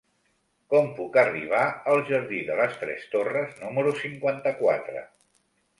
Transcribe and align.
Com 0.73 0.87
puc 0.99 1.19
arribar 1.23 1.61
al 1.93 2.01
jardí 2.09 2.41
de 2.49 2.57
les 2.63 2.75
Tres 2.85 3.07
Torres 3.15 3.55
número 3.67 3.95
cinquanta-quatre? 4.05 5.07